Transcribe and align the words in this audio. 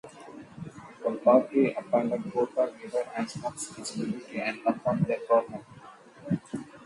The 1.03 1.11
party 1.23 1.71
appointed 1.73 2.33
Botha 2.33 2.73
leader 2.81 3.05
and 3.15 3.29
Smuts 3.29 3.75
his 3.75 3.91
deputy, 3.91 4.39
and 4.39 4.63
confirmed 4.63 5.05
their 5.05 5.19
government. 5.29 5.63